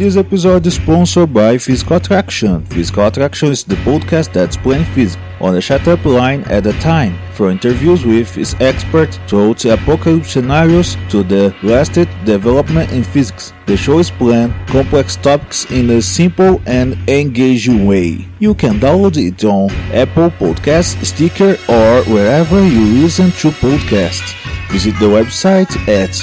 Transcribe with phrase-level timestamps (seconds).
[0.00, 2.64] This episode is sponsored by Physical Attraction.
[2.64, 7.18] Physical Attraction is the podcast that's playing physics on a shut-up line at a time,
[7.34, 13.52] from interviews with its experts throughout the apocalypse scenarios to the latest development in physics.
[13.66, 18.26] The show is planned complex topics in a simple and engaging way.
[18.38, 24.34] You can download it on Apple Podcasts, Sticker, or wherever you listen to podcasts.
[24.70, 26.14] Visit the website at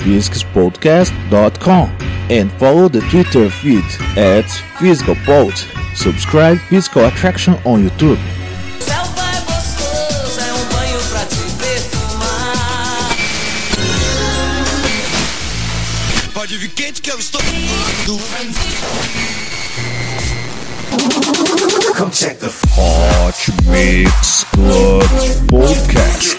[0.00, 1.90] www.physicspodcast.com
[2.30, 3.84] and follow the Twitter feed
[4.16, 4.44] at
[4.78, 5.54] PhysicalPod.
[5.96, 8.18] Subscribe Physical Attraction on YouTube.
[8.78, 13.16] Selva é gostoso, é um banho pra te perfumar.
[16.32, 17.40] Pode vir quente que eu estou.
[21.96, 25.02] Come check the Hot Mix Club
[25.48, 26.38] Podcast.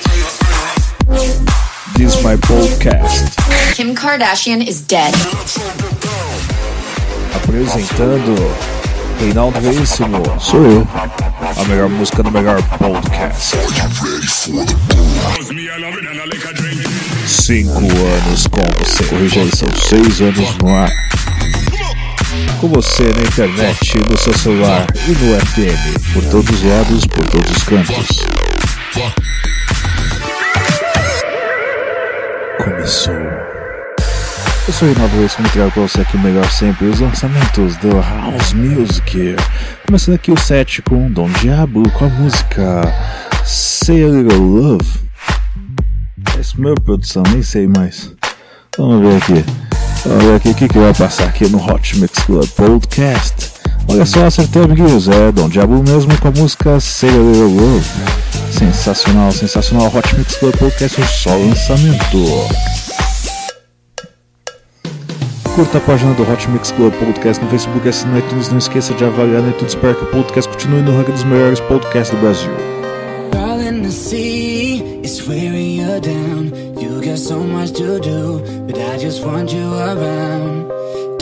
[1.98, 3.41] This is my podcast.
[4.12, 5.14] Kardashian is dead.
[7.34, 8.36] Apresentando
[9.18, 10.22] Reinaldo Veríssimo.
[10.38, 10.88] Sou eu.
[11.40, 13.56] A melhor música do melhor podcast.
[17.26, 19.40] Cinco anos com você.
[19.40, 20.92] Aí são seis anos no ar.
[22.60, 26.14] Com você na internet, no seu celular e no FM.
[26.14, 28.26] Por todos os lados, por todos os cantos.
[32.62, 33.41] Começou.
[34.68, 37.76] Eu sou o Reinaldo Reis, vou entregar pra você aqui o melhor sempre, os lançamentos
[37.78, 39.36] do House Music.
[39.88, 42.82] Começando aqui o set com Dom Diablo, com a música
[43.44, 44.88] Say a Little Love.
[46.38, 48.12] É isso mesmo, produção, nem sei mais.
[48.78, 49.46] Vamos ver aqui.
[50.06, 53.52] Vamos ver aqui o que, que vai passar aqui no Hot Mix Club Podcast.
[53.88, 55.10] Olha só, acertei, amiguinhos.
[55.10, 57.86] É Dom Diablo mesmo com a música Say a Little Love.
[58.52, 59.88] Sensacional, sensacional.
[59.88, 62.81] Hot Mix Club Podcast, um só lançamento.
[65.56, 68.94] Curta a página do Hot Mix Club Podcast no Facebook, assine no iTunes, não esqueça
[68.94, 72.18] de avaliar no iTunes para que o podcast continue no ranking dos melhores podcasts do
[72.22, 72.52] Brasil.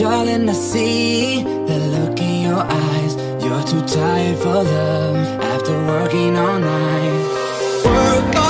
[0.00, 3.16] Darling, I see the look in your eyes.
[3.44, 7.84] You're too tired for love after working all night.
[7.84, 8.49] Work all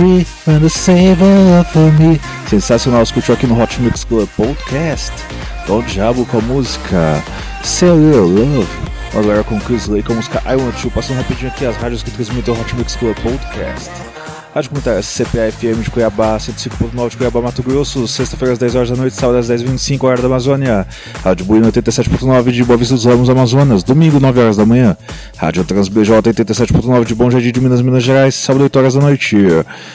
[0.00, 2.18] two, three, and the saver for me.
[2.48, 5.12] Sensacional, escutou aqui no Hot Mix Club Podcast.
[5.66, 7.22] Dom Diabo com a música
[7.62, 8.68] Say Your Love.
[9.14, 10.90] Agora com Chris Lake com a música I Want You.
[10.90, 14.09] Passando rapidinho aqui as rádios que transmitem o Hot Mix Club Podcast.
[14.52, 18.90] Rádio Comunitária CPA FM de Cuiabá, 105.9 de Cuiabá, Mato Grosso, sexta-feira às 10 horas
[18.90, 20.88] da noite, sábado às 10h25, hora da Amazônia.
[21.22, 24.96] Rádio Buíno 87.9 de Boa Vista dos Ramos, Amazonas, domingo 9 horas da manhã.
[25.36, 29.36] Rádio TransBJ 87.9 de Bom Jardim de Minas, Minas Gerais, sábado 8 horas da noite.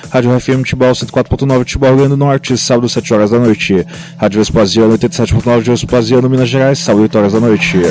[0.10, 3.86] Rádio FM Tibau 104.9 de Tibau, Rio Grande do Norte, sábado 7 horas da noite.
[4.18, 7.81] Rádio Vespasiano 87.9 de Vespasiano, Minas Gerais, sábado 8 horas da noite.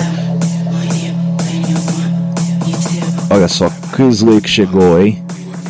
[3.28, 5.22] Olha só, Chris Lake chegou, hein?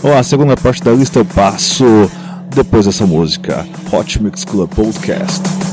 [0.06, 1.82] Ó, a segunda parte da lista eu passo
[2.54, 3.66] depois dessa música.
[3.90, 5.63] Hot Mix Club Podcast.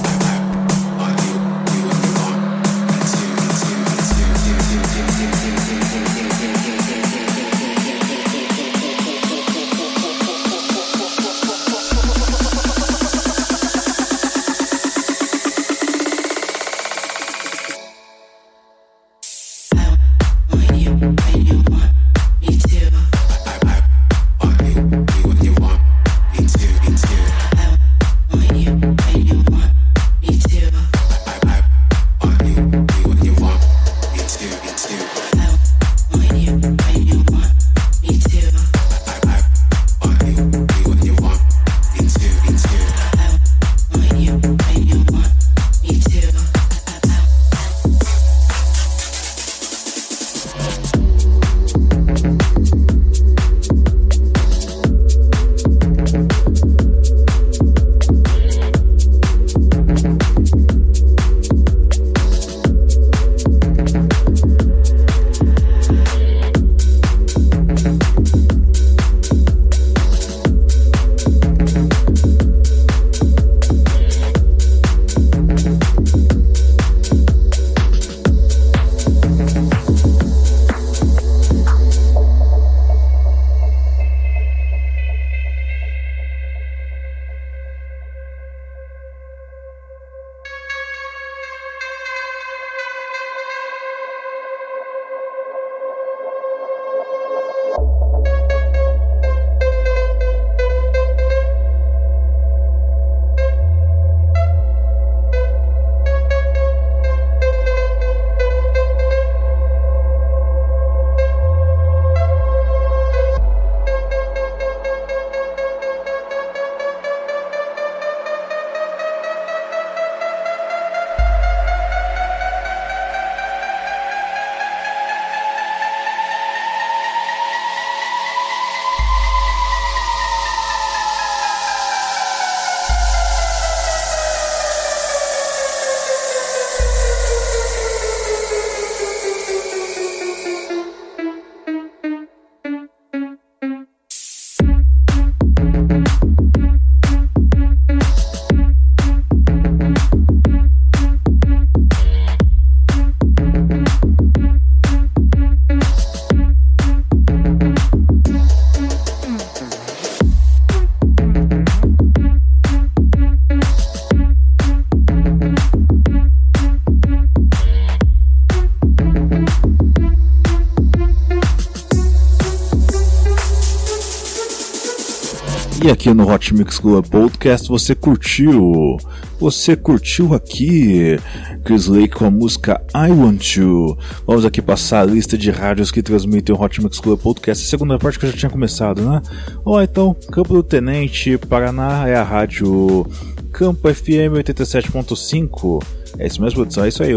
[175.84, 178.98] E aqui no Hot Mix Club Podcast você curtiu?
[179.40, 181.18] Você curtiu aqui
[181.66, 183.98] Chris Lake com a música I Want You?
[184.28, 187.66] Vamos aqui passar a lista de rádios que transmitem o Hot Mix Club Podcast.
[187.66, 189.24] A segunda parte que eu já tinha começado, né?
[189.66, 193.08] Ó, então, Campo do Tenente, Paraná é a rádio
[193.52, 195.84] Campo FM 87.5.
[196.20, 196.86] É isso mesmo, produção?
[196.86, 197.14] É isso aí.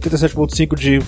[0.00, 1.02] 87.5 de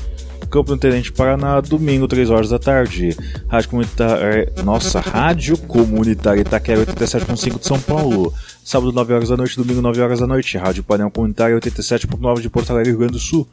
[0.50, 3.16] Campo do Tenente Paraná, domingo, 3 horas da tarde.
[3.48, 4.52] Rádio Comunitária.
[4.64, 8.34] Nossa, Rádio Comunitária Itaquera 87.5 de São Paulo.
[8.64, 10.58] Sábado, 9 horas da noite, domingo, 9 horas da noite.
[10.58, 13.46] Rádio Painel Comunitária 87.9 de Porto Alegre, Rio Grande do Sul.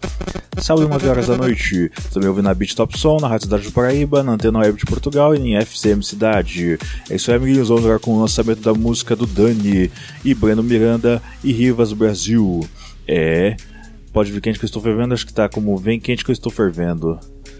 [0.57, 1.91] Sábado, 9 horas da noite.
[2.11, 4.85] Também ouvindo na Beat Top Som, na Rádio Cidade do Paraíba, na Antena Web de
[4.85, 6.79] Portugal e em FCM Cidade.
[7.09, 7.69] É isso aí, amiguinhos.
[7.69, 9.91] Vamos agora com o lançamento da música do Dani
[10.25, 12.67] e Breno Miranda e Rivas Brasil.
[13.07, 13.55] É.
[14.17, 16.33] Pode vir quente que eu estou fervendo, acho que tá como Vem quente que eu
[16.33, 17.19] estou fervendo.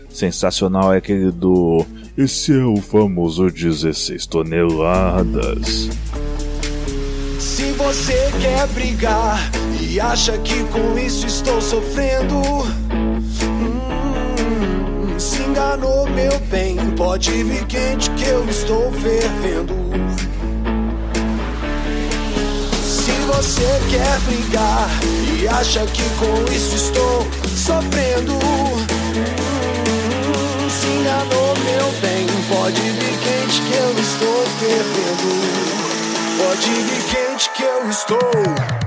[0.10, 1.86] Sensacional é aquele do.
[2.18, 5.88] Esse é o famoso 16 toneladas.
[7.40, 9.38] Se você quer brigar
[9.80, 12.38] e acha que com isso estou sofrendo,
[13.54, 16.76] hum, se enganou, meu bem.
[16.96, 19.76] Pode vir quente que eu estou fervendo.
[23.08, 24.90] Se você quer brigar
[25.40, 28.38] e acha que com isso estou sofrendo,
[30.70, 32.28] se enganou, meu bem.
[32.50, 35.30] Pode vir quente que eu estou fervendo.
[36.38, 38.87] Pode vir quente que eu estou.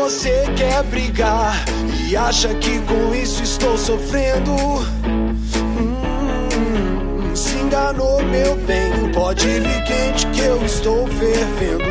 [0.00, 1.62] Você quer brigar
[2.08, 4.52] e acha que com isso estou sofrendo,
[6.56, 8.90] hum, se enganou, meu bem.
[9.12, 11.84] Pode vir quente que eu estou fervendo.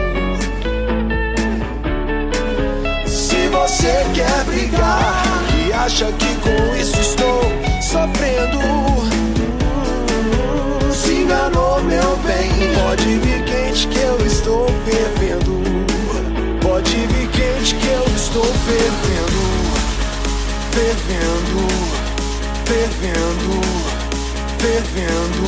[3.06, 5.24] Se você quer brigar
[5.68, 7.44] e acha que com isso estou
[7.80, 8.58] sofrendo,
[10.18, 12.50] hum, se enganou, meu bem.
[12.74, 15.19] Pode vir quente que eu estou fervendo.
[18.40, 19.44] Estou fervendo,
[20.72, 21.62] fervendo,
[22.66, 23.54] fervendo,
[24.60, 25.48] fervendo,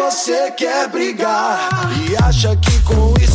[0.01, 1.69] você quer brigar
[2.09, 3.30] e acha que com isso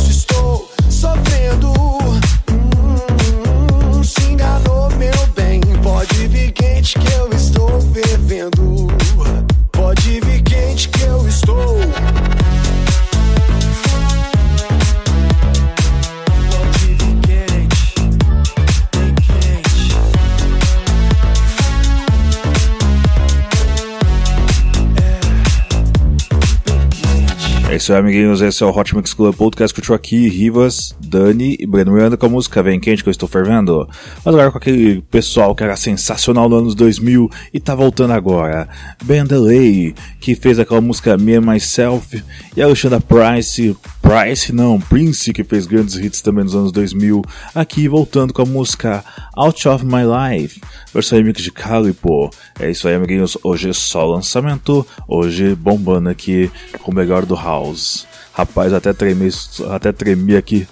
[27.86, 28.40] isso aí, amiguinhos.
[28.40, 29.72] Esse é o Hot Mix Club Podcast.
[29.72, 33.28] Curtiu aqui Rivas, Dani e Breno Miranda com a música Vem Quente que eu estou
[33.28, 33.88] fervendo.
[34.24, 38.68] Mas agora com aquele pessoal que era sensacional nos anos 2000 e tá voltando agora.
[39.04, 42.24] Ben Delay, que fez aquela música Me and Myself.
[42.56, 47.22] E Alexandra Price, Price não, Prince, que fez grandes hits também nos anos 2000.
[47.52, 50.60] Aqui voltando com a música Out of My Life,
[50.94, 52.30] versão remix de Calipo.
[52.60, 53.36] É isso aí, amiguinhos.
[53.42, 54.86] Hoje é só lançamento.
[55.08, 56.48] Hoje bombando aqui
[56.82, 58.06] com o melhor do House.
[58.32, 59.28] Rapaz, até tremi,
[59.70, 60.68] até tremi aqui.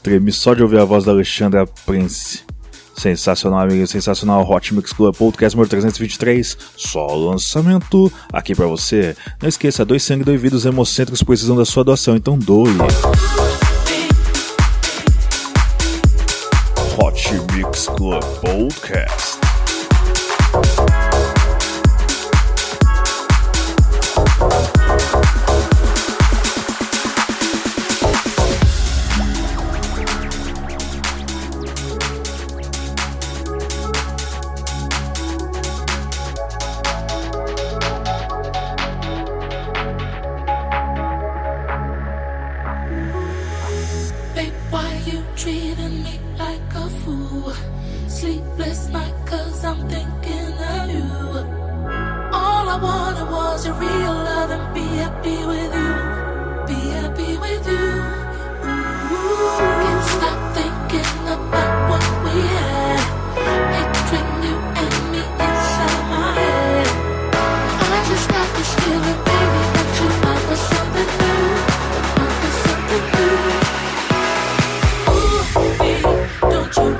[0.00, 2.44] Tremi só de ouvir a voz da Alexandra Prince.
[2.96, 4.48] Sensacional, amigo, sensacional.
[4.48, 6.56] Hot Mix Club Podcast número 323.
[6.76, 9.16] Só lançamento aqui pra você.
[9.40, 12.70] Não esqueça, dois sangue, dois vidros hemocêntricos precisam da sua doação, então doe.
[16.98, 19.35] Hot Mix Club Podcast.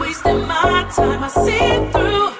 [0.00, 1.22] Wasting my time.
[1.22, 2.35] I see through, through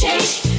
[0.00, 0.49] change.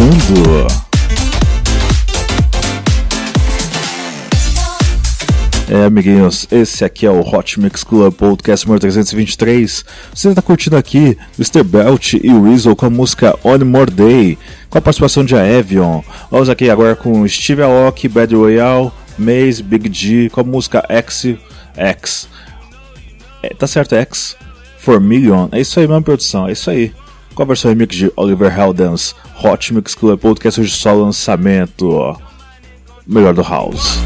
[0.00, 0.80] começando.
[5.68, 9.84] É, amiguinhos, esse aqui é o Hot Mix Club Podcast número 323.
[10.12, 11.62] Você está curtindo aqui Mr.
[11.62, 14.36] Belt e Weasel com a música On More Day,
[14.68, 16.00] com a participação de Avion.
[16.30, 21.36] Vamos aqui agora com Steve Aoki, Bad Royale, Maze, Big G, com a música X.
[21.76, 22.28] X.
[23.42, 24.36] É, tá certo, X.
[24.78, 25.48] Formilion.
[25.52, 26.92] É isso aí mesmo, produção, é isso aí
[27.40, 32.14] com a versão remix de Oliver Heldens, Hot Mix Club Podcast hoje só lançamento, ó,
[33.06, 33.98] melhor do House.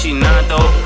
[0.00, 0.79] しなど。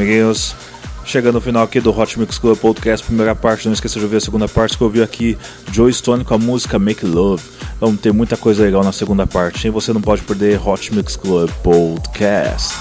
[0.00, 0.54] amiguinhos.
[1.04, 4.16] Chegando no final aqui do Hot Mix Club Podcast, primeira parte, não esqueça de ouvir
[4.16, 5.36] a segunda parte que eu ouvi aqui,
[5.72, 7.42] Joe Stone com a música Make Love.
[7.80, 9.72] Vamos ter muita coisa legal na segunda parte, hein?
[9.72, 12.74] Você não pode perder Hot Mix Club Podcast.